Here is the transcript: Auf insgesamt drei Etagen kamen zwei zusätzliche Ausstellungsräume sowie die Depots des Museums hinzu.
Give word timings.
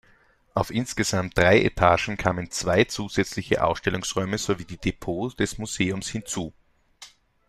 Auf 0.55 0.71
insgesamt 0.71 1.37
drei 1.37 1.61
Etagen 1.61 2.17
kamen 2.17 2.49
zwei 2.49 2.85
zusätzliche 2.85 3.63
Ausstellungsräume 3.63 4.39
sowie 4.39 4.65
die 4.65 4.77
Depots 4.79 5.35
des 5.35 5.59
Museums 5.59 6.07
hinzu. 6.09 6.55